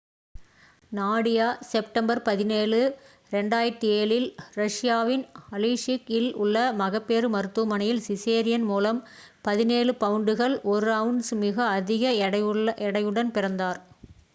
[0.91, 2.79] Nadia September 17
[3.31, 4.25] 2007 இல்
[4.55, 5.25] ரஷியாவின்
[5.51, 9.01] அலீஸ்க் இல் உள்ள மகப்பேறு மருத்துவமனையில் சிசேரியன் மூலம்
[9.47, 12.03] 17 பவுண்டுகள் 1 அவுன்ஸ் மிக அதிக
[12.85, 13.81] எடையுடன் பிறந்தார்